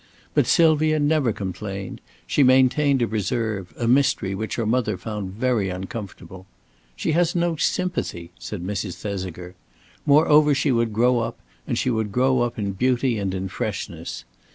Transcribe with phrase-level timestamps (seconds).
[0.33, 5.69] But Sylvia never complained; she maintained a reserve, a mystery which her mother found very
[5.69, 6.47] uncomfortable.
[6.95, 8.95] "She has no sympathy," said Mrs.
[8.95, 9.53] Thesiger.
[10.07, 11.37] Moreover, she would grow up,
[11.67, 14.23] and she would grow up in beauty and in freshness.